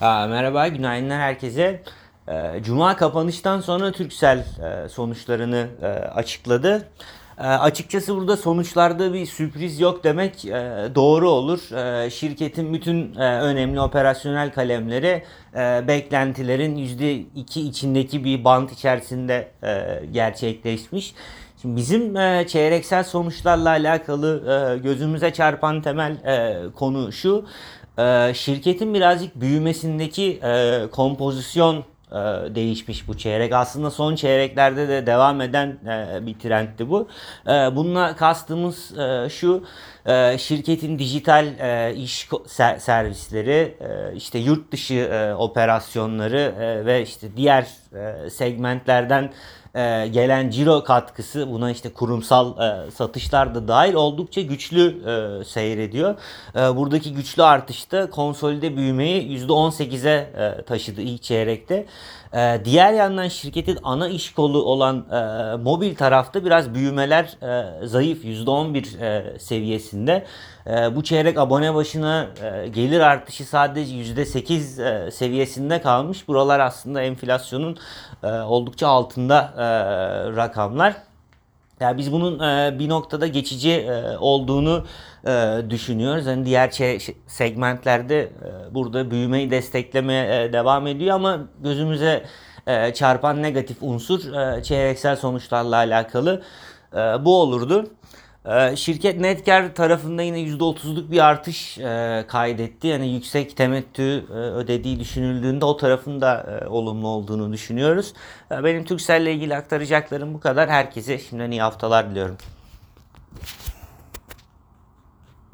Merhaba, 0.00 0.68
günaydınlar 0.68 1.20
herkese. 1.20 1.82
Ee, 2.28 2.32
Cuma 2.62 2.96
kapanıştan 2.96 3.60
sonra 3.60 3.92
Turkcell 3.92 4.38
e, 4.38 4.88
sonuçlarını 4.88 5.66
e, 5.82 5.86
açıkladı. 5.86 6.88
E, 7.38 7.42
açıkçası 7.42 8.16
burada 8.16 8.36
sonuçlarda 8.36 9.12
bir 9.12 9.26
sürpriz 9.26 9.80
yok 9.80 10.04
demek 10.04 10.44
e, 10.44 10.88
doğru 10.94 11.30
olur. 11.30 11.76
E, 11.76 12.10
şirketin 12.10 12.72
bütün 12.74 13.14
önemli 13.16 13.80
operasyonel 13.80 14.52
kalemleri 14.52 15.24
beklentilerin 15.88 16.76
%2 16.76 17.60
içindeki 17.60 18.24
bir 18.24 18.44
bant 18.44 18.72
içerisinde 18.72 19.48
gerçekleşmiş. 20.12 21.14
Şimdi 21.62 21.76
bizim 21.76 22.14
çeyreksel 22.46 23.04
sonuçlarla 23.04 23.68
alakalı 23.68 24.80
gözümüze 24.82 25.32
çarpan 25.32 25.82
temel 25.82 26.16
konu 26.76 27.12
şu. 27.12 27.44
E, 27.98 28.34
şirketin 28.34 28.94
birazcık 28.94 29.40
büyümesindeki 29.40 30.40
e, 30.42 30.82
kompozisyon 30.92 31.76
e, 31.76 32.14
değişmiş 32.54 33.08
bu 33.08 33.18
çeyrek. 33.18 33.52
Aslında 33.52 33.90
son 33.90 34.14
çeyreklerde 34.14 34.88
de 34.88 35.06
devam 35.06 35.40
eden 35.40 35.78
e, 35.86 36.26
bir 36.26 36.34
trendti 36.34 36.90
bu. 36.90 37.08
Bununla 37.46 38.16
kastımız 38.16 38.92
şu. 39.32 39.64
şirketin 40.38 40.98
dijital 40.98 41.46
iş 41.96 42.28
servisleri, 42.78 43.74
işte 44.16 44.38
yurt 44.38 44.72
dışı 44.72 45.34
operasyonları 45.38 46.54
ve 46.86 47.02
işte 47.02 47.36
diğer 47.36 47.66
segmentlerden 48.30 49.30
e, 49.74 50.08
gelen 50.08 50.50
ciro 50.50 50.84
katkısı 50.84 51.52
buna 51.52 51.70
işte 51.70 51.92
kurumsal 51.92 52.58
e, 52.58 52.90
satışlar 52.90 53.54
da 53.54 53.68
dahil 53.68 53.94
oldukça 53.94 54.40
güçlü 54.40 54.86
e, 54.88 55.44
seyrediyor. 55.44 56.14
E, 56.56 56.76
buradaki 56.76 57.14
güçlü 57.14 57.42
artışta 57.42 58.10
konsolide 58.10 58.76
büyümeyi 58.76 59.46
%18'e 59.46 60.10
e, 60.10 60.62
taşıdı 60.62 61.00
ilk 61.00 61.22
çeyrekte. 61.22 61.86
E, 62.34 62.60
diğer 62.64 62.92
yandan 62.92 63.28
şirketin 63.28 63.78
ana 63.82 64.08
iş 64.08 64.32
kolu 64.32 64.62
olan 64.64 64.96
e, 64.96 65.56
mobil 65.56 65.94
tarafta 65.94 66.44
biraz 66.44 66.74
büyümeler 66.74 67.24
e, 67.42 67.86
zayıf 67.86 68.24
%11 68.24 69.04
e, 69.04 69.38
seviyesinde. 69.38 70.26
E, 70.66 70.96
bu 70.96 71.04
çeyrek 71.04 71.38
abone 71.38 71.74
başına 71.74 72.26
e, 72.42 72.68
gelir 72.68 73.00
artışı 73.00 73.44
sadece 73.44 73.94
%8 73.94 75.06
e, 75.06 75.10
seviyesinde 75.10 75.80
kalmış. 75.80 76.28
Buralar 76.28 76.60
aslında 76.60 77.02
enflasyonun 77.02 77.78
e, 78.22 78.26
oldukça 78.26 78.88
altında 78.88 79.54
e, 79.60 79.66
rakamlar. 80.36 80.94
Yani 81.80 81.98
biz 81.98 82.12
bunun 82.12 82.38
e, 82.40 82.78
bir 82.78 82.88
noktada 82.88 83.26
geçici 83.26 83.70
e, 83.72 84.16
olduğunu 84.18 84.84
e, 85.26 85.56
düşünüyoruz. 85.70 86.26
Hani 86.26 86.44
diğer 86.46 86.70
şey- 86.70 86.98
segmentlerde 87.26 88.20
e, 88.20 88.74
burada 88.74 89.10
büyümeyi 89.10 89.50
desteklemeye 89.50 90.44
e, 90.44 90.52
devam 90.52 90.86
ediyor 90.86 91.14
ama 91.16 91.38
gözümüze 91.62 92.24
e, 92.66 92.94
çarpan 92.94 93.42
negatif 93.42 93.76
unsur 93.80 94.32
e, 94.32 94.62
çeyreksel 94.62 95.16
sonuçlarla 95.16 95.76
alakalı 95.76 96.42
e, 96.92 96.96
bu 97.24 97.40
olurdu. 97.40 97.86
E, 98.44 98.76
Şirket 98.76 99.20
net 99.20 99.44
kar 99.44 99.74
tarafında 99.74 100.22
yine 100.22 100.40
%30'luk 100.40 101.10
bir 101.10 101.18
artış 101.18 101.78
e, 101.78 102.24
kaydetti. 102.28 102.86
Yani 102.86 103.08
yüksek 103.08 103.56
temettü 103.56 104.24
e, 104.30 104.32
ödediği 104.32 105.00
düşünüldüğünde 105.00 105.64
o 105.64 105.76
tarafın 105.76 106.20
da 106.20 106.60
e, 106.62 106.68
olumlu 106.68 107.08
olduğunu 107.08 107.52
düşünüyoruz. 107.52 108.12
Benim 108.50 108.84
Turkcell 108.84 109.22
ile 109.22 109.32
ilgili 109.34 109.56
aktaracaklarım 109.56 110.34
bu 110.34 110.40
kadar. 110.40 110.70
Herkese 110.70 111.18
şimdiden 111.18 111.50
iyi 111.50 111.62
haftalar 111.62 112.10
diliyorum. 112.10 112.36